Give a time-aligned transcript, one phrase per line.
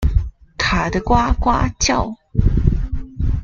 [0.57, 2.11] 卡得呱呱叫